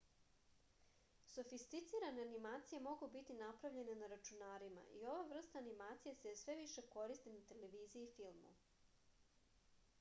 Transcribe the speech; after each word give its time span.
sofisticirane 1.33 2.21
animacije 2.27 2.79
mogu 2.87 3.09
biti 3.17 3.35
napravljene 3.41 3.95
na 3.99 4.09
računarima 4.15 4.85
i 5.01 5.05
ova 5.11 5.27
vrsta 5.33 5.61
animacije 5.65 6.17
se 6.23 6.33
sve 6.41 6.55
više 6.63 6.85
koristi 6.95 7.35
na 7.37 7.43
televiziji 7.53 8.07
i 8.09 8.13
filmu 8.17 8.55